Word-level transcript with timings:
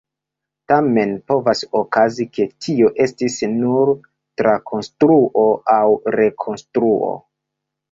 Tamen 0.71 1.11
povas 1.31 1.61
okazi, 1.79 2.25
ke 2.37 2.47
tio 2.67 2.89
estis 3.05 3.37
nur 3.57 3.93
trakonstruo 4.43 5.47
aŭ 5.77 5.81
rekonstruo. 6.19 7.15